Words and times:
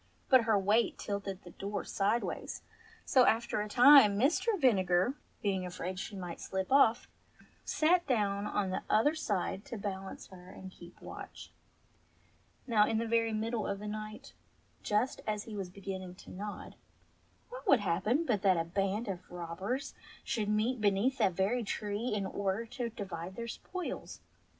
196 0.29 0.67
ENGLISH 0.79 0.99
FAIRY 0.99 1.21
TALES 1.21 1.23
But 1.23 1.29
her 1.29 1.37
weight 1.37 1.43
tilted 1.43 1.43
the 1.43 1.59
door 1.59 1.83
sideways, 1.85 2.61
so, 3.05 3.25
after 3.27 3.61
a 3.61 3.69
time, 3.69 4.17
Mr. 4.17 4.59
Vinegar, 4.59 5.13
being 5.43 5.63
afraid 5.63 5.99
she 5.99 6.15
might 6.15 6.39
shp 6.39 6.71
off, 6.71 7.07
sate 7.63 8.07
down 8.07 8.47
on 8.47 8.71
the 8.71 8.81
other 8.89 9.13
side 9.13 9.63
to 9.65 9.77
balance 9.77 10.25
her 10.29 10.49
and 10.49 10.71
keep 10.71 10.99
watch. 11.03 11.51
Now 12.65 12.87
in 12.87 12.97
the 12.97 13.05
very 13.05 13.31
middle 13.31 13.67
of 13.67 13.77
the 13.77 13.85
night, 13.85 14.33
just 14.81 15.21
as 15.27 15.43
he 15.43 15.55
was 15.55 15.69
be 15.69 15.81
ginning 15.81 16.15
to 16.23 16.31
nod, 16.31 16.73
what 17.65 17.65
should 17.65 17.81
happen 17.81 18.25
but 18.25 18.41
that 18.41 18.57
a 18.57 18.63
band 18.63 19.07
of 19.07 19.29
robbers 19.29 19.93
should 20.23 20.49
meet 20.49 20.81
beneath 20.81 21.19
that 21.19 21.33
very 21.33 21.63
tree 21.63 22.07
in 22.11 22.25
order 22.25 22.65
to 22.65 22.89
divide 22.89 23.35
their 23.35 23.47
spoils. 23.47 24.17
Mr. 24.19 24.47